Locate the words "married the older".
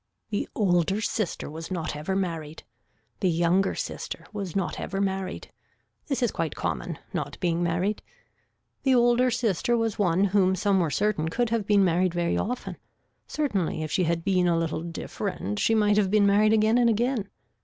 7.61-9.29